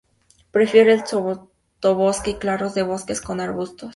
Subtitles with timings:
[0.49, 3.89] Prefiere el sotobosque y claros de bosques con arbustos.